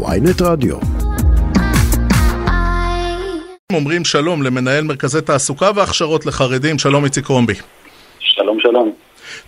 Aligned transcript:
ויינט 0.00 0.42
רדיו. 0.42 0.76
אומרים 3.72 4.04
שלום 4.04 4.42
למנהל 4.42 4.84
מרכזי 4.84 5.20
תעסוקה 5.20 5.70
והכשרות 5.74 6.26
לחרדים, 6.26 6.78
שלום 6.78 7.04
איציק 7.04 7.26
רומבי. 7.26 7.54
שלום 8.20 8.60
שלום. 8.60 8.92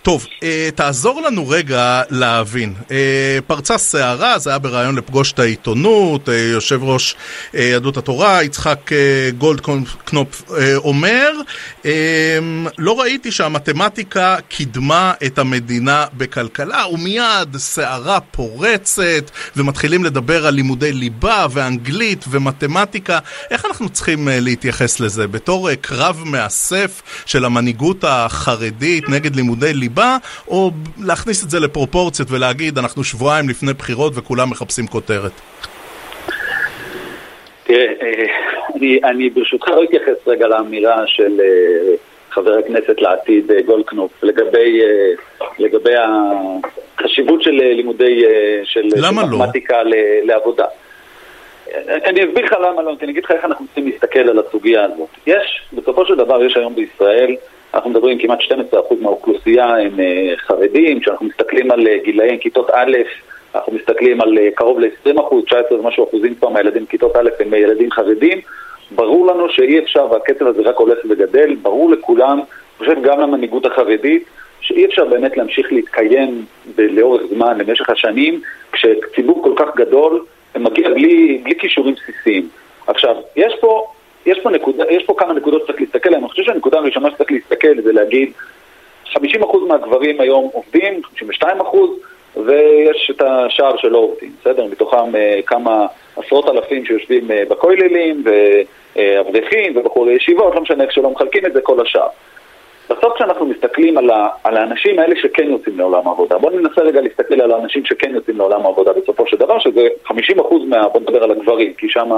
טוב, 0.05 0.25
אה, 0.43 0.69
תעזור 0.75 1.21
לנו 1.21 1.49
רגע 1.49 2.01
להבין. 2.09 2.73
אה, 2.91 3.39
פרצה 3.47 3.77
סערה, 3.77 4.39
זה 4.39 4.49
היה 4.49 4.59
בריאיון 4.59 4.95
לפגוש 4.95 5.31
את 5.31 5.39
העיתונות, 5.39 6.29
אה, 6.29 6.33
יושב 6.33 6.83
ראש 6.83 7.15
אה, 7.55 7.63
יהדות 7.63 7.97
התורה, 7.97 8.43
יצחק 8.43 8.91
אה, 8.93 9.29
גולדקנופ 9.37 10.51
אה, 10.57 10.75
אומר, 10.75 11.31
אה, 11.85 11.91
לא 12.77 12.99
ראיתי 12.99 13.31
שהמתמטיקה 13.31 14.37
קידמה 14.47 15.13
את 15.25 15.39
המדינה 15.39 16.05
בכלכלה, 16.13 16.83
ומיד 16.91 17.57
סערה 17.57 18.19
פורצת, 18.19 19.31
ומתחילים 19.55 20.03
לדבר 20.03 20.47
על 20.47 20.53
לימודי 20.53 20.91
ליבה 20.91 21.45
ואנגלית 21.51 22.25
ומתמטיקה. 22.29 23.19
איך 23.51 23.65
אנחנו 23.65 23.89
צריכים 23.89 24.29
אה, 24.29 24.39
להתייחס 24.39 24.99
לזה? 24.99 25.27
בתור 25.27 25.69
אה, 25.69 25.75
קרב 25.75 26.23
מאסף 26.25 27.01
של 27.25 27.45
המנהיגות 27.45 28.03
החרדית 28.07 29.09
נגד 29.09 29.35
לימודי 29.35 29.73
ליבה, 29.73 29.94
או 30.47 30.71
להכניס 31.05 31.43
את 31.43 31.49
זה 31.49 31.59
לפרופורציות 31.59 32.31
ולהגיד, 32.31 32.77
אנחנו 32.77 33.03
שבועיים 33.03 33.49
לפני 33.49 33.73
בחירות 33.73 34.13
וכולם 34.15 34.49
מחפשים 34.49 34.87
כותרת? 34.87 35.31
תראה, 37.63 37.85
אה, 38.01 38.25
אני, 38.75 38.99
אני 39.03 39.29
ברשותך 39.29 39.67
לא 39.67 39.83
אתייחס 39.83 40.27
רגע 40.27 40.47
לאמירה 40.47 41.03
של 41.07 41.41
אה, 41.41 41.95
חבר 42.29 42.57
הכנסת 42.57 43.01
לעתיד 43.01 43.51
אה, 43.51 43.61
גולדקנופ 43.61 44.23
לגבי, 44.23 44.81
לגבי 45.59 45.93
החשיבות 46.97 47.43
של 47.43 47.51
לימודי 47.51 48.23
של, 48.63 48.81
לא? 48.95 49.09
מתמטיקה 49.11 49.83
ל, 49.83 49.93
לעבודה. 50.23 50.65
אני 51.87 52.23
אסביר 52.23 52.45
לך 52.45 52.53
למה 52.53 52.81
לא, 52.81 52.95
כי 52.99 53.05
אני 53.05 53.11
אגיד 53.11 53.23
לך 53.23 53.31
איך 53.31 53.45
אנחנו 53.45 53.65
צריכים 53.65 53.87
להסתכל 53.87 54.19
על 54.19 54.39
הסוגיה 54.39 54.83
הזאת. 54.83 55.09
יש, 55.27 55.61
בסופו 55.73 56.05
של 56.05 56.15
דבר 56.15 56.43
יש 56.43 56.57
היום 56.57 56.75
בישראל 56.75 57.35
אנחנו 57.75 57.89
מדברים 57.89 58.19
כמעט 58.19 58.39
12% 58.41 58.75
מהאוכלוסייה 59.01 59.65
הם 59.65 59.91
uh, 59.95 60.39
חרדים, 60.39 60.99
כשאנחנו 60.99 61.25
מסתכלים 61.25 61.71
על 61.71 61.87
uh, 61.87 62.03
גילאי 62.03 62.37
כיתות 62.41 62.69
א', 62.73 62.97
אנחנו 63.55 63.73
מסתכלים 63.73 64.21
על 64.21 64.37
uh, 64.37 64.55
קרוב 64.55 64.79
ל-20%, 64.79 65.45
19 65.45 65.79
ומשהו 65.79 66.07
אחוזים 66.09 66.35
כבר 66.35 66.49
מהילדים 66.49 66.85
בכיתות 66.85 67.15
א' 67.15 67.29
הם 67.39 67.53
ילדים 67.53 67.91
חרדים. 67.91 68.41
ברור 68.91 69.27
לנו 69.27 69.49
שאי 69.49 69.79
אפשר, 69.79 70.07
והקצב 70.11 70.47
הזה 70.47 70.61
רק 70.61 70.75
הולך 70.77 70.97
וגדל, 71.09 71.55
ברור 71.61 71.89
לכולם, 71.89 72.39
אני 72.39 72.45
חושב 72.77 73.01
גם 73.03 73.19
למנהיגות 73.19 73.65
החרדית, 73.65 74.23
שאי 74.61 74.85
אפשר 74.85 75.05
באמת 75.05 75.37
להמשיך 75.37 75.73
להתקיים 75.73 76.45
לאורך 76.77 77.21
זמן, 77.29 77.57
למשך 77.57 77.89
השנים, 77.89 78.41
כשציבור 78.71 79.43
כל 79.43 79.53
כך 79.55 79.75
גדול 79.75 80.25
מגיע 80.55 80.89
בלי, 80.89 81.41
בלי 81.43 81.59
כישורים 81.59 81.95
בסיסיים. 81.95 82.49
עכשיו, 82.87 83.15
יש 83.35 83.53
פה 83.61 83.87
יש 84.25 84.39
פה, 84.39 84.49
נקודה, 84.49 84.83
יש 84.89 85.03
פה 85.03 85.13
כמה 85.17 85.33
נקודות 85.33 85.61
שצריך 85.63 85.81
להסתכל 85.81 86.09
עליהן. 86.09 86.23
אני 86.23 86.29
חושב 86.29 86.43
שהנקודה 86.43 86.77
הראשונה 86.77 87.11
שצריך 87.11 87.31
להסתכל 87.31 87.81
זה 87.83 87.93
להגיד 87.93 88.31
50% 89.13 89.17
מהגברים 89.67 90.21
היום 90.21 90.49
עובדים, 90.53 91.01
52% 91.41 91.45
ויש 92.45 93.11
את 93.15 93.21
השאר 93.21 93.77
שלא 93.77 93.97
עובדים, 93.97 94.31
בסדר? 94.41 94.65
מתוכם 94.65 95.15
אה, 95.15 95.39
כמה 95.45 95.85
עשרות 96.15 96.49
אלפים 96.49 96.85
שיושבים 96.85 97.31
אה, 97.31 97.43
בכוללים 97.49 98.23
ואברכים 98.95 99.77
ובחורי 99.77 100.13
ישיבות, 100.13 100.55
לא 100.55 100.61
משנה 100.61 100.83
איך 100.83 100.91
שלא 100.91 101.09
מחלקים 101.09 101.45
את 101.45 101.53
זה, 101.53 101.61
כל 101.61 101.81
השאר. 101.81 102.07
בסוף 102.89 103.13
כשאנחנו 103.15 103.45
מסתכלים 103.45 103.97
על, 103.97 104.09
ה, 104.09 104.27
על 104.43 104.57
האנשים 104.57 104.99
האלה 104.99 105.15
שכן 105.15 105.43
יוצאים 105.49 105.77
לעולם 105.77 106.07
העבודה, 106.07 106.37
בואו 106.37 106.59
ננסה 106.59 106.81
רגע 106.81 107.01
להסתכל 107.01 107.41
על 107.41 107.51
האנשים 107.51 107.85
שכן 107.85 108.15
יוצאים 108.15 108.37
לעולם 108.37 108.65
העבודה 108.65 108.93
בסופו 108.93 109.27
של 109.27 109.37
דבר, 109.37 109.59
שזה 109.59 109.87
50% 110.07 110.13
מה... 110.67 110.87
בואו 110.87 110.99
נדבר 110.99 111.23
על 111.23 111.31
הגברים, 111.31 111.73
כי 111.73 111.89
שם 111.89 112.09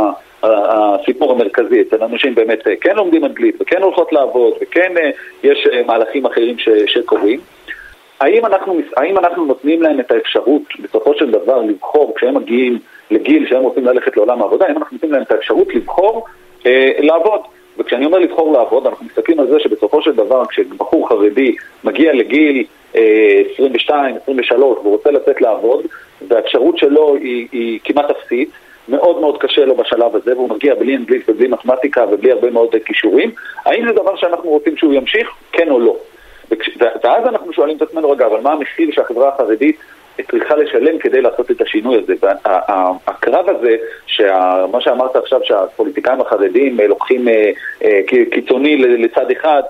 הסיפור 0.44 1.32
המרכזי, 1.32 1.82
אצל 1.82 2.04
אנשים 2.04 2.36
באמת 2.36 2.60
כן 2.82 2.96
לומדים 2.96 3.26
אנגלית 3.26 3.56
וכן 3.62 3.82
הולכות 3.82 4.14
לעבוד 4.14 4.54
וכן 4.62 4.94
אה, 4.98 5.10
יש 5.44 5.68
אה, 5.74 5.82
מהלכים 5.88 6.26
אחרים 6.26 6.58
ש, 6.60 6.70
שקורים. 6.86 7.40
האם 8.20 8.46
אנחנו, 8.46 8.80
האם 8.98 9.18
אנחנו 9.18 9.46
נותנים 9.46 9.82
להם 9.82 10.00
את 10.00 10.12
האפשרות 10.12 10.62
בסופו 10.84 11.14
של 11.14 11.32
דבר 11.32 11.62
לבחור 11.62 12.14
כשהם 12.16 12.36
מגיעים 12.36 12.80
לגיל 13.12 13.48
שהם 13.50 13.62
רוצים 13.62 13.86
ללכת 13.86 14.18
לעולם 14.18 14.42
העבודה, 14.42 14.66
האם 14.66 14.78
אנחנו 14.78 14.96
נותנים 14.96 15.12
להם 15.12 15.22
את 15.22 15.32
האפשרות 15.32 15.76
לבחור 15.76 16.26
אה, 16.66 16.92
לעבוד? 17.00 17.42
וכשאני 17.78 18.06
אומר 18.06 18.18
לבחור 18.18 18.54
לעבוד, 18.54 18.88
אנחנו 18.88 19.06
מסתכלים 19.06 19.40
על 19.40 19.48
זה 19.48 19.60
שבסופו 19.60 20.02
של 20.02 20.16
דבר 20.16 20.46
כשבחור 20.46 21.10
חרדי 21.10 21.56
מגיע 21.84 22.14
לגיל 22.14 22.66
אה, 22.96 23.42
22, 23.54 24.16
23 24.24 24.78
והוא 24.78 24.92
רוצה 24.92 25.12
לצאת 25.12 25.42
לעבוד, 25.42 25.86
והאפשרות 26.28 26.78
שלו 26.78 27.16
היא, 27.16 27.48
היא 27.52 27.80
כמעט 27.84 28.12
אפסית, 28.12 28.50
מאוד 28.90 29.22
מאוד 29.22 29.38
קשה 29.38 29.66
לו 29.66 29.76
בשלב 29.76 30.16
הזה, 30.16 30.36
והוא 30.36 30.50
מגיע 30.50 30.76
בלי 30.76 30.96
אנגלית 30.96 31.30
ובלי 31.30 31.48
מתמטיקה 31.48 32.06
ובלי 32.12 32.32
הרבה 32.32 32.50
מאוד 32.50 32.76
כישורים, 32.86 33.32
האם 33.66 33.88
זה 33.88 33.94
דבר 33.94 34.16
שאנחנו 34.16 34.50
רוצים 34.50 34.78
שהוא 34.78 34.94
ימשיך? 34.94 35.30
כן 35.52 35.70
או 35.70 35.80
לא. 35.80 35.98
ואז 37.04 37.28
אנחנו 37.28 37.47
שואלים 37.58 37.78
את 37.78 37.82
עצמנו, 37.82 38.12
רגע, 38.12 38.26
אבל 38.26 38.40
מה 38.40 38.52
המחיר 38.52 38.92
שהחברה 38.92 39.30
החרדית 39.30 39.78
צריכה 40.32 40.56
לשלם 40.56 40.98
כדי 40.98 41.22
לעשות 41.22 41.52
את 41.52 41.62
השינוי 41.62 41.98
הזה. 42.04 42.14
והקרב 42.22 43.50
הזה, 43.50 43.76
מה 44.72 44.82
שאמרת 44.82 45.16
עכשיו, 45.16 45.40
שהפוליטיקאים 45.44 46.22
החרדים 46.22 46.80
אה, 46.80 46.88
לוקחים 46.88 47.28
אה, 47.28 47.52
אה, 47.84 48.00
קיצוני 48.32 48.78
לצד 48.78 49.32
אחד, 49.32 49.62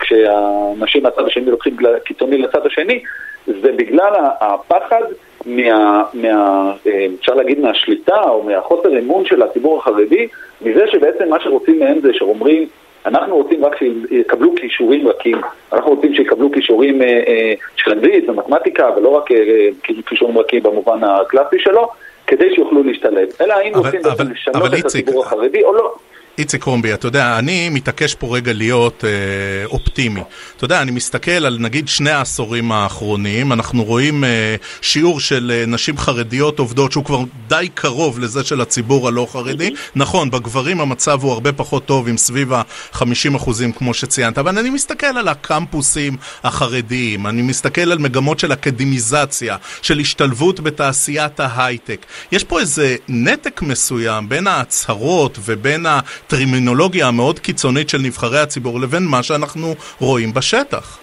כשאנשים 0.00 1.02
מהצד 1.02 1.24
השני 1.26 1.50
לוקחים 1.50 1.76
קיצוני 2.04 2.38
לצד 2.38 2.66
השני, 2.66 3.02
זה 3.46 3.72
בגלל 3.72 4.12
הפחד 4.40 5.02
מה, 5.46 6.02
מה, 6.14 6.72
אפשר 7.20 7.34
להגיד 7.34 7.60
מהשליטה 7.60 8.22
או 8.22 8.42
מהחוסר 8.42 8.98
אמון 8.98 9.24
של 9.24 9.42
הציבור 9.42 9.78
החרדי, 9.78 10.28
מזה 10.62 10.86
שבעצם 10.92 11.28
מה 11.28 11.40
שרוצים 11.40 11.78
מהם 11.78 12.00
זה 12.00 12.12
שאומרים 12.12 12.68
אנחנו 13.06 13.36
רוצים 13.36 13.64
רק 13.64 13.76
שיקבלו 13.76 14.54
כישורים 14.56 15.08
רכים, 15.08 15.40
אנחנו 15.72 15.90
רוצים 15.90 16.14
שיקבלו 16.14 16.52
כישורים 16.52 17.02
אה, 17.02 17.06
אה, 17.06 17.52
של 17.76 17.92
אנגלית 17.92 18.28
ומתמטיקה 18.28 18.90
ולא 18.96 19.08
רק 19.08 19.32
אה, 19.32 19.68
כישורים 20.06 20.38
רכים 20.38 20.62
במובן 20.62 21.04
הקלאסי 21.04 21.58
שלו, 21.58 21.88
כדי 22.26 22.54
שיוכלו 22.54 22.82
להשתלב. 22.82 23.28
אלא 23.40 23.54
האם 23.54 23.72
רוצים 23.74 24.00
לשנות 24.30 24.74
את 24.78 24.84
הציבור 24.84 25.24
החרדי 25.24 25.64
או 25.64 25.74
לא. 25.74 25.94
איציק 26.40 26.62
קרומבי, 26.62 26.94
אתה 26.94 27.06
יודע, 27.06 27.38
אני 27.38 27.68
מתעקש 27.68 28.14
פה 28.14 28.36
רגע 28.36 28.52
להיות 28.52 29.04
אה, 29.04 29.10
אופטימי. 29.66 30.20
אתה 30.56 30.64
יודע, 30.64 30.82
אני 30.82 30.90
מסתכל 30.90 31.30
על 31.30 31.56
נגיד 31.60 31.88
שני 31.88 32.10
העשורים 32.10 32.72
האחרונים, 32.72 33.52
אנחנו 33.52 33.84
רואים 33.84 34.24
אה, 34.24 34.56
שיעור 34.82 35.20
של 35.20 35.52
אה, 35.54 35.66
נשים 35.66 35.98
חרדיות 35.98 36.58
עובדות 36.58 36.92
שהוא 36.92 37.04
כבר 37.04 37.22
די 37.48 37.68
קרוב 37.74 38.18
לזה 38.18 38.44
של 38.44 38.60
הציבור 38.60 39.08
הלא 39.08 39.26
חרדי. 39.32 39.70
נכון, 39.94 40.30
בגברים 40.30 40.80
המצב 40.80 41.22
הוא 41.22 41.32
הרבה 41.32 41.52
פחות 41.52 41.84
טוב, 41.86 42.08
עם 42.08 42.16
סביב 42.16 42.52
ה-50 42.52 43.36
אחוזים 43.36 43.72
כמו 43.72 43.94
שציינת, 43.94 44.38
אבל 44.38 44.58
אני 44.58 44.70
מסתכל 44.70 45.06
על 45.06 45.28
הקמפוסים 45.28 46.16
החרדיים, 46.44 47.26
אני 47.26 47.42
מסתכל 47.42 47.92
על 47.92 47.98
מגמות 47.98 48.38
של 48.38 48.52
אקדמיזציה, 48.52 49.56
של 49.82 49.98
השתלבות 49.98 50.60
בתעשיית 50.60 51.40
ההייטק. 51.40 52.06
יש 52.32 52.44
פה 52.44 52.60
איזה 52.60 52.96
נתק 53.08 53.62
מסוים 53.62 54.28
בין 54.28 54.46
ההצהרות 54.46 55.38
ובין 55.44 55.86
ה... 55.86 56.00
הטרמינולוגיה 56.32 57.06
המאוד 57.06 57.38
קיצונית 57.38 57.88
של 57.88 57.98
נבחרי 57.98 58.38
הציבור 58.38 58.80
לבין 58.80 59.02
מה 59.10 59.22
שאנחנו 59.22 59.66
רואים 60.00 60.32
בשטח. 60.32 60.98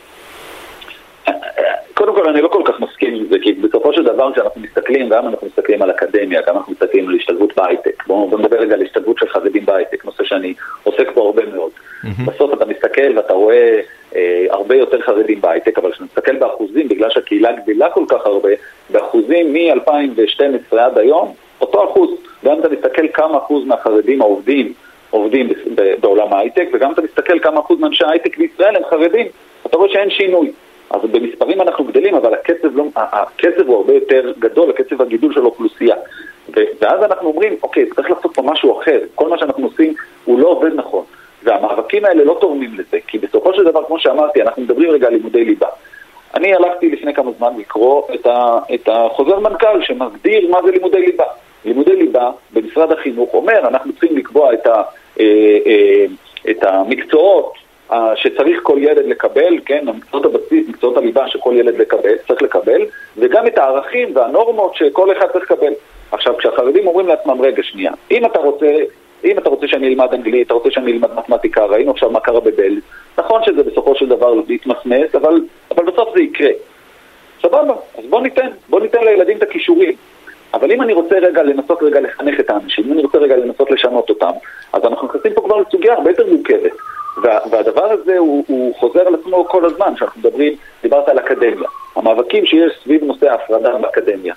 קודם 1.93 2.15
כל, 2.15 2.29
אני 2.29 2.41
לא 2.41 2.47
כל 2.47 2.61
כך 2.65 2.79
מסכים 2.79 3.15
עם 3.15 3.25
זה, 3.29 3.35
כי 3.43 3.53
בסופו 3.53 3.93
של 3.93 4.03
דבר 4.03 4.33
כשאנחנו 4.33 4.61
מסתכלים, 4.61 5.09
גם 5.09 5.27
אנחנו 5.27 5.47
מסתכלים 5.47 5.81
על 5.81 5.91
אקדמיה, 5.91 6.41
גם 6.47 6.57
אנחנו 6.57 6.73
מסתכלים 6.73 7.09
על 7.09 7.15
השתלבות 7.15 7.55
בהייטק. 7.57 8.03
בואו 8.07 8.29
בוא 8.29 8.39
נדבר 8.39 8.57
רגע 8.57 8.75
על 8.75 8.81
השתלבות 8.81 9.17
של 9.19 9.29
חרדים 9.29 9.65
בהייטק, 9.65 10.05
נושא 10.05 10.23
שאני 10.23 10.53
עוסק 10.83 11.07
בו 11.13 11.25
הרבה 11.25 11.43
מאוד. 11.55 11.71
Mm-hmm. 11.71 12.07
בסוף 12.25 12.53
אתה 12.53 12.65
מסתכל 12.65 13.17
ואתה 13.17 13.33
רואה 13.33 13.79
אה, 14.15 14.45
הרבה 14.49 14.75
יותר 14.75 15.01
חרדים 15.01 15.41
בהייטק, 15.41 15.77
אבל 15.77 15.91
כשאתה 15.91 16.05
מסתכל 16.05 16.35
באחוזים, 16.35 16.87
בגלל 16.87 17.09
שהקהילה 17.09 17.51
גדלה 17.51 17.89
כל 17.89 18.05
כך 18.09 18.25
הרבה, 18.25 18.49
באחוזים 18.89 19.53
מ-2012 19.53 20.77
עד 20.77 20.97
היום, 20.97 21.33
אותו 21.61 21.91
אחוז. 21.91 22.09
גם 22.45 22.53
אם 22.53 22.59
אתה 22.59 22.69
מסתכל 22.69 23.07
כמה 23.13 23.37
אחוז 23.37 23.65
מהחרדים 23.65 24.21
העובדים 24.21 24.73
עובדים 25.09 25.49
בעולם 25.99 26.33
ההייטק, 26.33 26.67
וגם 26.73 26.91
אתה 26.91 27.01
מסתכל 27.01 27.39
כמה 27.39 27.59
אחוז 27.59 27.79
מאנשי 27.79 28.05
ההייטק 28.05 28.37
בישראל 28.37 28.75
הם 28.75 28.83
חרדים, 28.89 29.27
אתה 29.65 29.77
רואה 29.77 29.89
שאין 29.89 30.09
שינוי. 30.09 30.51
אז 30.89 31.01
במספרים 31.11 31.61
אנחנו 31.61 31.85
גדלים, 31.85 32.15
אבל 32.15 32.33
הקצב, 32.33 32.77
לא, 32.77 32.83
הקצב 32.95 33.67
הוא 33.67 33.77
הרבה 33.77 33.93
יותר 33.93 34.33
גדול, 34.39 34.69
הקצב 34.69 35.01
הגידול 35.01 35.33
של 35.33 35.41
האוכלוסייה. 35.41 35.95
ואז 36.81 37.03
אנחנו 37.03 37.27
אומרים, 37.27 37.55
אוקיי, 37.63 37.85
צריך 37.95 38.09
לעשות 38.09 38.33
פה 38.35 38.41
משהו 38.41 38.81
אחר, 38.81 38.99
כל 39.15 39.29
מה 39.29 39.37
שאנחנו 39.37 39.65
עושים 39.65 39.93
הוא 40.25 40.39
לא 40.39 40.47
עובד 40.47 40.73
נכון. 40.73 41.03
והמאבקים 41.43 42.05
האלה 42.05 42.23
לא 42.23 42.37
תורמים 42.41 42.73
לזה, 42.73 42.97
כי 43.07 43.17
בסופו 43.17 43.53
של 43.53 43.63
דבר, 43.63 43.83
כמו 43.83 43.99
שאמרתי, 43.99 44.41
אנחנו 44.41 44.61
מדברים 44.61 44.89
רגע 44.91 45.07
על 45.07 45.13
לימודי 45.13 45.45
ליבה. 45.45 45.67
אני 46.35 46.53
הלכתי 46.53 46.89
לפני 46.89 47.13
כמה 47.13 47.31
זמן 47.37 47.49
לקרוא 47.57 48.01
את, 48.13 48.25
ה, 48.25 48.57
את 48.73 48.89
החוזר 48.91 49.39
מנכ"ל 49.39 49.81
שמגדיר 49.81 50.49
מה 50.49 50.57
זה 50.65 50.71
לימודי 50.71 50.99
ליבה. 50.99 51.25
לימודי 51.67 51.95
ליבה 51.95 52.31
במשרד 52.53 52.91
החינוך 52.91 53.33
אומר, 53.33 53.67
אנחנו 53.67 53.91
צריכים 53.91 54.17
לקבוע 54.17 54.53
את, 54.53 54.67
ה, 54.67 54.81
אה, 55.19 55.57
אה, 55.65 56.05
את 56.49 56.63
המקצועות 56.63 57.53
שצריך 58.15 58.59
כל 58.63 58.77
ילד 58.81 59.05
לקבל, 59.05 59.59
כן, 59.65 59.85
המקצועות 59.87 60.25
הבסיס, 60.25 60.67
מקצועות 60.69 60.97
הליבה 60.97 61.27
שכל 61.27 61.53
ילד 61.55 61.77
לקבל, 61.77 62.15
צריך 62.27 62.41
לקבל, 62.41 62.81
וגם 63.17 63.47
את 63.47 63.57
הערכים 63.57 64.09
והנורמות 64.15 64.75
שכל 64.75 65.17
אחד 65.17 65.27
צריך 65.33 65.51
לקבל. 65.51 65.73
עכשיו, 66.11 66.33
החרדים 66.53 66.87
אומרים 66.87 67.07
לעצמם, 67.07 67.41
רגע, 67.41 67.63
שנייה, 67.63 67.91
אם 68.11 68.25
אתה 68.25 68.39
רוצה... 68.39 68.67
אם 69.23 69.37
אתה 69.37 69.49
רוצה 69.49 69.67
שאני 69.67 69.87
אלמד 69.87 70.13
אנגלית, 70.13 70.47
אתה 70.47 70.53
רוצה 70.53 70.71
שאני 70.71 70.91
אלמד 70.91 71.09
מתמטיקה, 71.17 71.65
ראינו 71.65 71.91
עכשיו 71.91 72.09
מה 72.11 72.19
קרה 72.19 72.39
בבל. 72.39 72.79
נכון 73.17 73.43
שזה 73.45 73.63
בסופו 73.63 73.95
של 73.95 74.07
דבר 74.07 74.33
יתמסמס, 74.49 75.15
אבל, 75.15 75.41
אבל 75.71 75.85
בסוף 75.85 76.09
זה 76.15 76.21
יקרה. 76.21 76.49
סבבה, 77.41 77.73
אז 77.97 78.05
בוא 78.09 78.21
ניתן, 78.21 78.47
בוא 78.69 78.79
ניתן 78.79 79.03
לילדים 79.03 79.37
את 79.37 79.43
הכישורים. 79.43 79.93
אבל 80.53 80.71
אם 80.71 80.81
אני 80.81 80.93
רוצה 80.93 81.15
רגע 81.15 81.43
לנסות 81.43 81.83
רגע 81.83 81.99
לחנך 81.99 82.39
את 82.39 82.49
האנשים, 82.49 82.85
אם 82.85 82.93
אני 82.93 83.01
רוצה 83.01 83.17
רגע 83.17 83.37
לנסות 83.37 83.71
לשנות 83.71 84.09
אותם, 84.09 84.31
אז 84.73 84.85
אנחנו 84.85 85.07
נכנסים 85.07 85.33
פה 85.33 85.41
כבר 85.41 85.57
לסוגיה 85.57 85.93
הרבה 85.93 86.09
יותר 86.09 86.25
מורכבת. 86.25 86.71
וה, 87.23 87.39
והדבר 87.51 87.91
הזה 87.91 88.17
הוא, 88.17 88.43
הוא 88.47 88.75
חוזר 88.75 89.07
על 89.07 89.15
עצמו 89.15 89.45
כל 89.45 89.65
הזמן, 89.65 89.93
כשאנחנו 89.95 90.21
מדברים, 90.21 90.53
דיברת 90.83 91.09
על 91.09 91.19
אקדמיה. 91.19 91.69
המאבקים 91.95 92.45
שיש 92.45 92.73
סביב 92.83 93.03
נושא 93.03 93.31
ההפרדה 93.31 93.77
באקדמיה, 93.77 94.33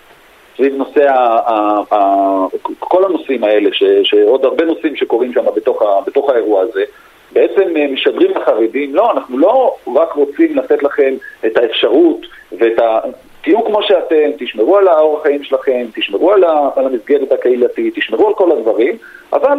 סביב 0.56 0.74
נושא, 0.76 1.10
ה, 1.10 1.16
ה, 1.16 1.80
ה, 1.94 2.46
כל 2.78 3.04
הנושאים 3.04 3.44
האלה, 3.44 3.70
ש, 3.72 3.82
שעוד 4.02 4.44
הרבה 4.44 4.64
נושאים 4.64 4.96
שקורים 4.96 5.32
שם 5.32 5.44
בתוך, 5.56 5.82
בתוך 6.06 6.30
האירוע 6.30 6.62
הזה, 6.62 6.84
בעצם 7.32 7.76
אה, 7.76 7.86
משדרים 7.86 8.30
לחרדים, 8.30 8.94
לא, 8.94 9.12
אנחנו 9.12 9.38
לא 9.38 9.76
רק 9.94 10.12
רוצים 10.12 10.56
לתת 10.56 10.82
לכם 10.82 11.14
את 11.46 11.56
האפשרות 11.56 12.26
ואת 12.58 12.78
ה... 12.78 13.00
תהיו 13.42 13.64
כמו 13.64 13.82
שאתם, 13.82 14.30
תשמרו 14.38 14.76
על 14.76 14.88
האורח 14.88 15.22
חיים 15.22 15.44
שלכם, 15.44 15.86
תשמרו 15.94 16.32
על, 16.32 16.44
ה, 16.44 16.68
על 16.76 16.86
המסגרת 16.86 17.32
הקהילתית, 17.32 17.94
תשמרו 17.96 18.28
על 18.28 18.34
כל 18.34 18.52
הדברים, 18.52 18.96
אבל 19.32 19.58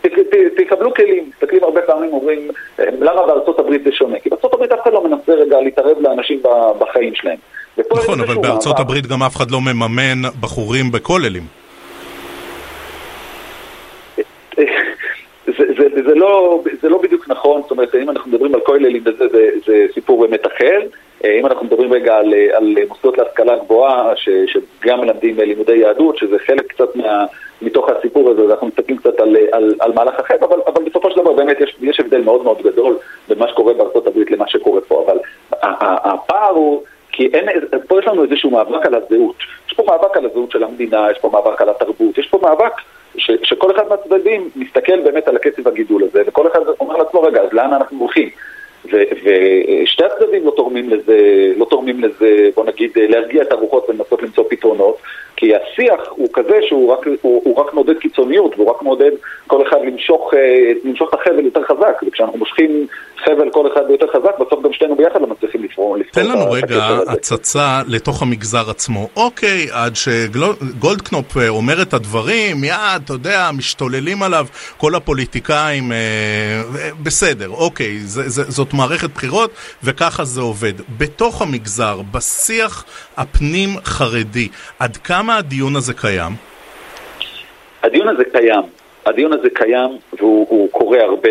ת, 0.00 0.06
ת, 0.06 0.34
תקבלו 0.56 0.94
כלים. 0.94 1.30
מסתכלים 1.34 1.64
הרבה 1.64 1.80
פעמים, 1.82 2.12
אומרים, 2.12 2.50
אה, 2.80 2.84
למה 3.00 3.26
בארצות 3.26 3.58
הברית 3.58 3.84
זה 3.84 3.92
שונה? 3.92 4.18
כי 4.18 4.28
בארצות 4.28 4.54
הברית 4.54 4.72
אף 4.72 4.82
אחד 4.82 4.92
לא 4.92 5.04
מנסה 5.04 5.32
רגע 5.32 5.60
להתערב 5.60 5.96
לאנשים 6.00 6.42
בחיים 6.78 7.14
שלהם. 7.14 7.38
נכון, 7.78 8.20
אבל 8.20 8.34
בארצות 8.34 8.78
הברית 8.78 9.06
גם 9.06 9.22
אף 9.22 9.36
אחד 9.36 9.50
לא 9.50 9.60
מממן 9.60 10.28
בחורים 10.40 10.92
בכוללים. 10.92 11.63
זה, 15.94 16.02
זה, 16.08 16.14
לא, 16.14 16.62
זה 16.82 16.88
לא 16.88 16.98
בדיוק 17.02 17.28
נכון, 17.28 17.62
זאת 17.62 17.70
אומרת, 17.70 17.94
אם 17.94 18.10
אנחנו 18.10 18.30
מדברים 18.30 18.54
על 18.54 18.60
כוללים 18.60 19.02
וזה, 19.06 19.28
זה, 19.28 19.50
זה 19.66 19.86
סיפור 19.94 20.26
באמת 20.26 20.46
אחר. 20.46 20.80
אה, 21.24 21.38
אם 21.40 21.46
אנחנו 21.46 21.66
מדברים 21.66 21.92
רגע 21.92 22.16
על, 22.16 22.34
על 22.52 22.74
מוסדות 22.88 23.18
להשכלה 23.18 23.56
גבוהה, 23.56 24.16
ש, 24.16 24.28
שגם 24.46 25.00
מלמדים 25.00 25.38
לימודי 25.38 25.76
יהדות, 25.76 26.16
שזה 26.16 26.38
חלק 26.38 26.66
קצת 26.66 26.96
מה, 26.96 27.24
מתוך 27.62 27.88
הסיפור 27.88 28.30
הזה, 28.30 28.42
אנחנו 28.50 28.66
מסתכלים 28.66 28.98
קצת 28.98 29.20
על, 29.20 29.36
על, 29.52 29.74
על 29.80 29.92
מהלך 29.92 30.14
אחר, 30.20 30.34
אבל, 30.40 30.60
אבל 30.66 30.82
בסופו 30.84 31.10
של 31.10 31.16
דבר 31.16 31.32
באמת 31.32 31.60
יש, 31.60 31.76
יש 31.80 32.00
הבדל 32.00 32.20
מאוד 32.20 32.44
מאוד 32.44 32.62
גדול 32.62 32.96
בין 33.28 33.38
מה 33.38 33.48
שקורה 33.48 33.74
בארצות 33.74 34.06
הברית 34.06 34.30
למה 34.30 34.48
שקורה 34.48 34.80
פה, 34.80 35.04
אבל 35.06 35.18
הפער 35.62 36.50
הוא... 36.50 36.82
כי 37.16 37.26
אין, 37.26 37.48
פה 37.88 37.98
יש 37.98 38.06
לנו 38.06 38.24
איזשהו 38.24 38.50
מאבק 38.50 38.86
על 38.86 38.94
הזהות. 38.94 39.36
יש 39.68 39.74
פה 39.76 39.82
מאבק 39.86 40.16
על 40.16 40.26
הזהות 40.26 40.50
של 40.50 40.64
המדינה, 40.64 41.10
יש 41.10 41.18
פה 41.18 41.30
מאבק 41.32 41.62
על 41.62 41.68
התרבות, 41.68 42.18
יש 42.18 42.28
פה 42.28 42.38
מאבק 42.42 42.72
ש, 43.24 43.30
שכל 43.42 43.70
אחד 43.70 43.88
מהצדדים 43.88 44.50
מסתכל 44.56 45.00
באמת 45.00 45.28
על 45.28 45.36
הקצב 45.36 45.68
הגידול 45.68 46.04
הזה, 46.04 46.22
וכל 46.26 46.46
אחד 46.46 46.60
אומר 46.80 46.96
לעצמו, 46.96 47.22
רגע, 47.22 47.40
אז 47.42 47.52
לאן 47.52 47.72
אנחנו 47.72 47.98
הולכים? 47.98 48.28
ושתי 49.24 50.04
הצדדים 50.04 50.46
לא 50.46 50.52
תורמים 50.56 50.90
לזה, 50.90 51.18
לא 51.56 51.66
תורמים 51.70 52.00
לזה, 52.04 52.48
בוא 52.54 52.64
נגיד, 52.64 52.90
להרגיע 52.96 53.42
את 53.42 53.52
הרוחות 53.52 53.86
ולנסות 53.88 54.22
למצוא 54.22 54.44
פתרונות, 54.48 54.96
כי 55.36 55.52
השיח 55.56 56.00
הוא 56.10 56.28
כזה 56.32 56.58
שהוא 56.68 56.92
רק, 56.92 57.06
הוא, 57.22 57.42
הוא 57.44 57.56
רק 57.56 57.74
מעודד 57.74 57.98
קיצוניות, 57.98 58.54
והוא 58.56 58.70
רק 58.70 58.82
מעודד 58.82 59.10
כל 59.46 59.68
אחד 59.68 59.76
למשוך, 59.86 60.34
אה, 60.34 60.72
למשוך 60.84 61.08
את 61.08 61.20
החבל 61.20 61.44
יותר 61.44 61.62
חזק, 61.62 62.02
וכשאנחנו 62.06 62.38
מושכים 62.38 62.86
חבל 63.24 63.50
כל 63.50 63.72
אחד 63.72 63.80
יותר 63.90 64.06
חזק, 64.06 64.38
בסוף 64.40 64.64
גם 64.64 64.72
שתינו 64.72 64.96
ביחד 64.96 65.20
לא 65.20 65.26
מצליחים 65.26 65.64
לפרום. 65.64 66.02
תן 66.12 66.26
לנו 66.26 66.50
רגע 66.50 66.98
הצצה 67.08 67.80
לתוך 67.88 68.22
המגזר 68.22 68.70
עצמו. 68.70 69.08
אוקיי, 69.16 69.66
עד 69.72 69.92
שגולדקנופ 69.96 71.36
אה, 71.36 71.48
אומר 71.48 71.82
את 71.82 71.94
הדברים, 71.94 72.56
מיד, 72.60 73.02
אתה 73.04 73.12
יודע, 73.12 73.50
משתוללים 73.58 74.22
עליו 74.22 74.46
כל 74.76 74.94
הפוליטיקאים, 74.94 75.92
אה, 75.92 76.62
בסדר, 77.02 77.48
אוקיי, 77.48 77.98
זה, 77.98 78.28
זה, 78.28 78.42
זאת 78.42 78.74
מערכת 78.88 79.10
בחירות 79.10 79.50
וככה 79.84 80.24
זה 80.24 80.40
עובד. 80.40 80.72
בתוך 80.98 81.42
המגזר, 81.42 81.96
בשיח 82.14 82.84
הפנים-חרדי, 83.16 84.48
עד 84.78 84.96
כמה 84.96 85.36
הדיון 85.36 85.76
הזה 85.76 85.94
קיים? 85.94 86.32
הדיון 87.82 88.08
הזה 88.08 88.24
קיים. 88.24 88.62
הדיון 89.06 89.32
הזה 89.32 89.48
קיים 89.54 89.90
והוא 90.18 90.68
קורה 90.70 91.02
הרבה. 91.02 91.30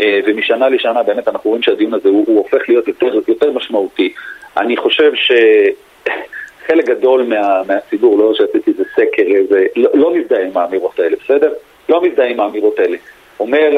אה, 0.00 0.20
ומשנה 0.26 0.68
לשנה 0.68 1.02
באמת 1.02 1.28
אנחנו 1.28 1.50
רואים 1.50 1.62
שהדיון 1.62 1.94
הזה 1.94 2.08
הוא, 2.08 2.24
הוא 2.26 2.38
הופך 2.38 2.68
להיות 2.68 2.88
יותר, 2.88 3.20
יותר 3.28 3.52
משמעותי. 3.52 4.12
אני 4.56 4.76
חושב 4.76 5.12
שחלק 5.14 6.84
גדול 6.84 7.22
מה, 7.22 7.62
מהציבור, 7.66 8.18
לא 8.18 8.34
שעשיתי 8.34 8.70
איזה 8.70 8.84
סקר, 8.92 9.22
איזה, 9.34 9.66
לא, 9.76 9.90
לא 9.94 10.14
מזדהה 10.14 10.42
עם 10.42 10.56
האמירות 10.56 10.98
האלה, 10.98 11.16
בסדר? 11.24 11.52
לא 11.88 12.02
מזדהה 12.02 12.28
עם 12.28 12.40
האמירות 12.40 12.78
האלה. 12.78 12.96
אומר, 13.40 13.70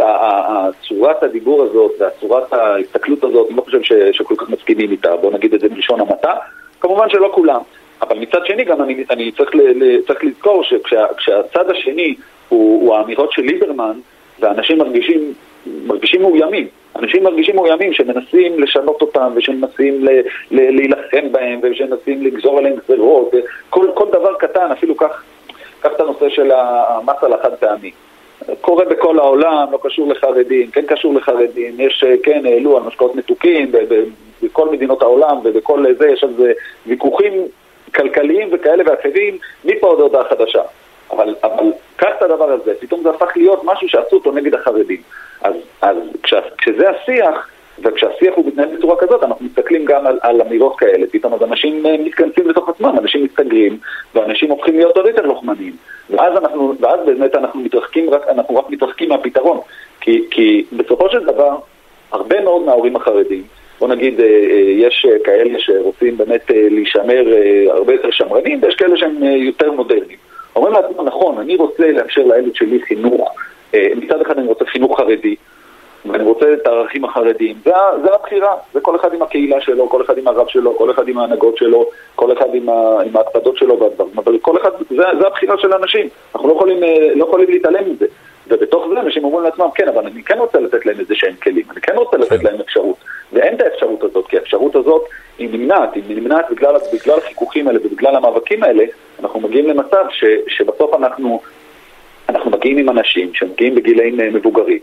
צורת 0.88 1.22
הדיבור 1.22 1.62
הזאת 1.62 1.92
והצורת 2.00 2.52
ההסתכלות 2.52 3.24
הזאת, 3.24 3.48
אני 3.48 3.56
לא 3.56 3.62
חושב 3.62 3.82
ש, 3.82 3.92
שכל 4.12 4.34
כך 4.36 4.48
מסכימים 4.48 4.90
איתה, 4.90 5.16
בוא 5.16 5.32
נגיד 5.32 5.54
את 5.54 5.60
זה 5.60 5.68
בלשון 5.68 6.00
המעטה, 6.00 6.34
כמובן 6.80 7.10
שלא 7.10 7.30
כולם. 7.34 7.60
אבל 8.02 8.18
מצד 8.18 8.46
שני 8.46 8.64
גם 8.64 8.82
אני, 8.82 9.04
אני 9.10 9.32
צריך, 9.32 9.54
ל, 9.54 9.60
ל, 9.60 10.02
צריך 10.02 10.24
לזכור 10.24 10.64
שכשהצד 10.64 11.70
השני 11.70 12.14
הוא, 12.48 12.82
הוא 12.82 12.96
האמירות 12.96 13.32
של 13.32 13.42
ליברמן, 13.42 13.98
ואנשים 14.40 14.78
מרגישים 14.78 15.34
מרגישים 15.66 16.22
מאוימים. 16.22 16.66
אנשים 16.96 17.24
מרגישים 17.24 17.56
מאוימים 17.56 17.92
שמנסים 17.92 18.60
לשנות 18.62 19.02
אותם 19.02 19.32
ושמנסים 19.36 20.04
להילחם 20.50 21.32
בהם 21.32 21.60
ושמנסים 21.62 22.22
לגזור 22.22 22.58
עליהם 22.58 22.76
גזרות. 22.88 23.34
כל, 23.70 23.86
כל 23.94 24.06
דבר 24.12 24.34
קטן, 24.38 24.70
אפילו 24.72 24.94
קח, 24.94 25.24
קח 25.80 25.90
את 25.96 26.00
הנושא 26.00 26.28
של 26.28 26.50
המס 26.54 27.24
על 27.24 27.32
החד 27.32 27.54
פעמי. 27.54 27.90
קורה 28.60 28.84
בכל 28.84 29.18
העולם, 29.18 29.66
לא 29.72 29.78
קשור 29.82 30.08
לחרדים, 30.08 30.70
כן 30.70 30.82
קשור 30.86 31.14
לחרדים, 31.14 31.74
יש, 31.78 32.04
כן, 32.22 32.46
העלו 32.46 32.76
על 32.76 32.82
משקאות 32.82 33.16
מתוקים 33.16 33.72
בכל 34.42 34.70
מדינות 34.70 35.02
העולם 35.02 35.36
ובכל 35.44 35.84
זה, 35.98 36.08
יש 36.08 36.24
על 36.24 36.34
זה 36.36 36.52
ויכוחים 36.86 37.32
כלכליים 37.94 38.48
וכאלה 38.52 38.84
ואחרים, 38.86 39.38
מפה 39.64 39.86
עוד 39.86 40.00
הודעה 40.00 40.24
חדשה. 40.24 40.62
אבל, 41.10 41.34
אבל 41.44 41.64
קח 41.96 42.08
את 42.18 42.22
הדבר 42.22 42.50
הזה, 42.52 42.74
פתאום 42.80 43.02
זה 43.02 43.10
הפך 43.10 43.36
להיות 43.36 43.60
משהו 43.64 43.88
שעשו 43.88 44.16
אותו 44.16 44.32
נגד 44.32 44.54
החרדים. 44.54 45.00
אז, 45.42 45.54
אז 45.82 45.96
כש, 46.22 46.34
כשזה 46.58 46.90
השיח, 46.90 47.48
וכשהשיח 47.82 48.34
הוא 48.34 48.46
מתנהל 48.46 48.76
בצורה 48.76 48.96
כזאת, 48.96 49.22
אנחנו 49.22 49.44
מסתכלים 49.46 49.84
גם 49.84 50.06
על, 50.06 50.18
על 50.22 50.42
אמירות 50.42 50.78
כאלה. 50.78 51.06
פתאום 51.12 51.34
אז 51.34 51.42
אנשים 51.42 51.86
אה, 51.86 51.96
מתכנסים 52.04 52.48
לתוך 52.48 52.68
עצמם, 52.68 52.94
אנשים 52.98 53.24
מסתגרים, 53.24 53.78
ואנשים 54.14 54.50
הופכים 54.50 54.76
להיות 54.76 54.96
עוד 54.96 55.06
יותר 55.06 55.26
לוחמניים. 55.26 55.76
ואז, 56.10 56.36
אנחנו, 56.36 56.74
ואז 56.80 57.00
באמת 57.06 57.34
אנחנו 57.34 57.60
מתרחקים, 57.60 58.10
רק, 58.10 58.28
אנחנו 58.28 58.56
רק 58.56 58.70
מתרחקים 58.70 59.08
מהפתרון. 59.08 59.60
כי, 60.00 60.24
כי 60.30 60.64
בסופו 60.72 61.10
של 61.10 61.24
דבר, 61.24 61.56
הרבה 62.12 62.40
מאוד 62.40 62.62
מההורים 62.62 62.96
החרדים, 62.96 63.42
בוא 63.80 63.88
נגיד, 63.88 64.20
אה, 64.20 64.26
אה, 64.26 64.60
יש 64.76 65.06
כאלה 65.24 65.58
שרוצים 65.58 66.16
באמת 66.16 66.50
להישמר 66.50 67.24
הרבה 67.70 67.92
יותר 67.92 68.10
שמרנים, 68.10 68.58
ויש 68.62 68.74
כאלה 68.74 68.96
שהם 68.96 69.22
יותר 69.22 69.72
מודרניים. 69.72 70.18
אומרים 70.56 70.74
לעצמם, 70.74 71.04
נכון, 71.04 71.38
אני 71.38 71.56
רוצה 71.56 71.90
לאפשר 71.92 72.22
לילד 72.26 72.54
שלי 72.54 72.82
חינוך, 72.82 73.34
אה, 73.74 73.88
מצד 73.96 74.20
אחד 74.20 74.38
אני 74.38 74.48
רוצה 74.48 74.64
חינוך 74.64 75.00
חרדי, 75.00 75.36
ואני 76.06 76.24
רוצה 76.24 76.52
את 76.52 76.66
הערכים 76.66 77.04
החרדיים. 77.04 77.56
זה, 77.64 77.70
זה 78.02 78.14
הבחירה, 78.14 78.54
זה 78.74 78.80
כל 78.80 78.96
אחד 78.96 79.14
עם 79.14 79.22
הקהילה 79.22 79.60
שלו, 79.60 79.88
כל 79.88 80.02
אחד 80.02 80.18
עם 80.18 80.28
הרב 80.28 80.46
שלו, 80.48 80.76
כל 80.78 80.90
אחד 80.90 81.08
עם 81.08 81.18
ההנהגות 81.18 81.56
שלו, 81.56 81.90
כל 82.14 82.32
אחד 82.32 82.54
עם, 82.54 82.68
ה, 82.68 83.02
עם 83.06 83.16
ההקפדות 83.16 83.56
שלו 83.56 83.80
והדברים, 83.80 84.18
אבל 84.18 84.38
כל 84.38 84.56
אחד, 84.60 84.70
זה, 84.90 85.04
זה 85.20 85.26
הבחירה 85.26 85.58
של 85.58 85.72
האנשים, 85.72 86.08
אנחנו 86.34 86.48
לא 86.48 86.54
יכולים, 86.54 86.84
אה, 86.84 87.14
לא 87.14 87.24
יכולים 87.24 87.50
להתעלם 87.50 87.90
מזה. 87.90 88.06
ובתוך 88.48 88.86
זה 88.94 89.00
אנשים 89.00 89.24
אומרים 89.24 89.44
לעצמם, 89.44 89.66
כן, 89.74 89.88
אבל 89.88 90.06
אני 90.06 90.22
כן 90.22 90.38
רוצה 90.38 90.60
לתת 90.60 90.86
להם 90.86 91.00
איזה 91.00 91.14
שהם 91.14 91.34
כלים, 91.42 91.64
אני 91.70 91.80
כן 91.80 91.96
רוצה 91.96 92.16
לתת 92.16 92.44
להם 92.44 92.60
אפשרות. 92.60 92.96
ואין 93.32 93.54
את 93.54 93.60
האפשרות 93.60 94.04
הזאת, 94.04 94.26
כי 94.26 94.38
האפשרות 94.38 94.76
הזאת 94.76 95.02
היא 95.38 95.48
נמנעת, 95.52 95.94
היא 95.94 96.02
נמנעת 96.08 96.50
בגלל, 96.50 96.76
בגלל 96.92 97.18
החיכוכים 97.18 97.68
האלה 97.68 97.78
ובגלל 97.84 98.16
המאבקים 98.16 98.62
האלה, 98.62 98.84
אנחנו 99.20 99.40
מגיעים 99.40 99.68
למצב 99.68 100.04
ש, 100.10 100.24
שבסוף 100.48 100.94
אנחנו, 100.94 101.40
אנחנו 102.28 102.50
מגיעים 102.50 102.78
עם 102.78 102.88
אנשים 102.88 103.34
שמגיעים 103.34 103.74
בגילאים 103.74 104.20
אה, 104.20 104.30
מבוגרים, 104.30 104.78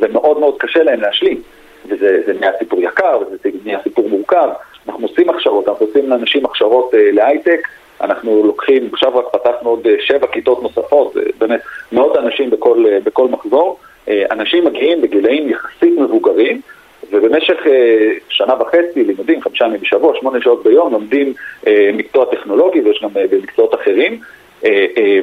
ומאוד 0.00 0.40
מאוד 0.40 0.54
קשה 0.58 0.82
להם 0.82 1.00
להשלים. 1.00 1.40
וזה 1.88 2.32
נהיה 2.40 2.52
סיפור 2.58 2.80
יקר, 2.82 3.18
וזה 3.30 3.50
נהיה 3.64 3.78
סיפור 3.82 4.08
מורכב. 4.08 4.48
אנחנו 4.88 5.06
עושים 5.06 5.30
הכשרות, 5.30 5.68
אנחנו 5.68 5.86
עושים 5.86 6.10
לאנשים 6.10 6.44
הכשרות 6.44 6.94
אה, 6.94 7.10
להייטק, 7.12 7.68
אנחנו 8.00 8.42
לוקחים, 8.46 8.88
עכשיו 8.92 9.18
רק 9.18 9.24
פתחנו 9.32 9.70
עוד 9.70 9.86
אה, 9.86 9.94
שבע 10.00 10.26
כיתות 10.26 10.62
נוספות, 10.62 11.16
באמת 11.38 11.60
מאות 11.92 12.16
אנשים 12.16 12.50
בכל, 12.50 12.84
אה, 12.88 12.98
בכל 13.04 13.28
מחזור. 13.28 13.78
אה, 14.08 14.24
אנשים 14.30 14.64
מגיעים 14.64 15.02
בגילאים 15.02 15.48
יחסית 15.48 15.98
מבוגרים, 15.98 16.60
ובמשך 17.12 17.66
אה, 17.66 18.10
שנה 18.28 18.54
וחצי 18.62 19.04
לימודים, 19.04 19.40
חמישה 19.40 19.64
ימים 19.64 19.80
בשבוע, 19.80 20.14
שמונה 20.20 20.40
שעות 20.40 20.64
ביום, 20.64 20.92
לומדים 20.92 21.32
אה, 21.66 21.90
מקצוע 21.94 22.24
טכנולוגי 22.24 22.80
ויש 22.80 23.00
גם 23.02 23.08
אה, 23.16 23.24
במקצועות 23.30 23.74
אחרים. 23.74 24.20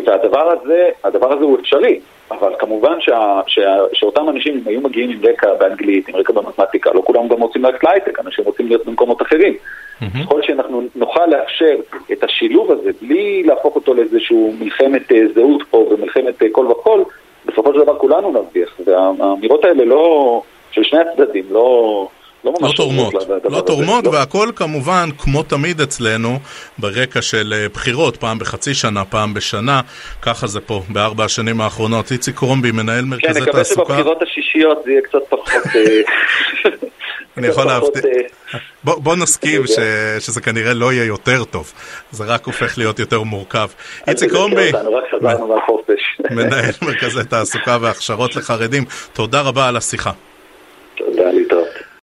והדבר 0.05 0.51
הזה, 0.51 0.89
הדבר 1.03 1.33
הזה 1.33 1.43
הוא 1.43 1.60
אפשרי. 1.60 2.00
אבל 2.31 2.53
כמובן 2.60 3.01
שה, 3.01 3.41
שה, 3.48 3.77
שאותם 3.93 4.29
אנשים, 4.29 4.53
אם 4.57 4.62
היו 4.65 4.81
מגיעים 4.81 5.10
עם 5.10 5.17
רקע 5.24 5.53
באנגלית, 5.53 6.10
עם 6.10 6.15
רקע 6.15 6.33
במתמטיקה, 6.33 6.91
לא 6.93 7.01
כולם 7.05 7.27
גם 7.27 7.41
רוצים 7.41 7.63
ללכת 7.63 7.83
להייטק, 7.83 8.19
אנשים 8.19 8.45
רוצים 8.45 8.67
להיות 8.67 8.86
במקומות 8.86 9.21
אחרים. 9.21 9.53
ככל 10.00 10.39
mm-hmm. 10.39 10.48
שאנחנו 10.48 10.81
נוכל 10.95 11.25
לאפשר 11.25 11.75
את 12.12 12.24
השילוב 12.24 12.71
הזה, 12.71 12.91
בלי 13.01 13.43
להפוך 13.43 13.75
אותו 13.75 13.93
לאיזשהו 13.93 14.53
מלחמת 14.60 15.12
זהות 15.36 15.63
פה 15.69 15.77
ומלחמת 15.77 16.36
כל 16.51 16.65
וכל, 16.65 17.03
בסופו 17.45 17.74
של 17.74 17.79
דבר 17.79 17.98
כולנו 17.98 18.31
נרוויח. 18.31 18.79
והאמירות 18.86 19.65
האלה 19.65 19.86
לא, 19.86 20.41
של 20.71 20.83
שני 20.83 21.00
הצדדים, 21.00 21.43
לא... 21.50 22.07
לא, 22.43 22.53
לא 22.62 22.71
תורמות, 22.75 23.13
לא 23.43 23.62
תורמות, 23.62 24.05
לא. 24.05 24.10
והכל 24.10 24.50
כמובן, 24.55 25.10
כמו 25.17 25.43
תמיד 25.43 25.81
אצלנו, 25.81 26.39
ברקע 26.77 27.21
של 27.21 27.53
אה, 27.57 27.69
בחירות, 27.69 28.17
פעם 28.17 28.39
בחצי 28.39 28.74
שנה, 28.74 29.05
פעם 29.05 29.33
בשנה, 29.33 29.81
ככה 30.21 30.48
זה 30.48 30.60
פה, 30.62 30.81
בארבע 30.89 31.25
השנים 31.25 31.62
האחרונות. 31.62 32.12
איציק 32.12 32.36
קרומבי, 32.36 32.71
מנהל 32.71 33.05
מרכזי 33.05 33.27
תעסוקה. 33.27 33.45
כן, 33.45 33.50
נקווה 33.50 33.63
שבבחירות 33.65 34.21
השישיות 34.21 34.83
זה 34.86 34.91
יהיה 34.91 35.01
קצת 35.01 35.19
פחות... 35.29 35.48
אה, 35.75 36.01
אני 37.38 37.48
יכול 37.48 37.65
להבטיח. 37.65 38.03
אה, 38.53 38.60
בוא 38.83 39.15
נסכים 39.15 39.62
שזה 40.19 40.41
כנראה 40.41 40.74
לא 40.74 40.93
יהיה 40.93 41.05
יותר 41.05 41.43
טוב, 41.43 41.74
זה 42.12 42.24
רק 42.27 42.45
הופך 42.45 42.77
להיות 42.77 43.00
יותר 43.00 43.21
מורכב. 43.21 43.67
איציק 44.07 44.31
קרומבי, 44.31 44.71
מנהל 46.31 46.71
מרכזי 46.81 47.24
תעסוקה 47.29 47.77
והכשרות 47.81 48.36
לחרדים, 48.36 48.83
תודה 49.13 49.41
רבה 49.41 49.67
על 49.67 49.77
השיחה. 49.77 50.12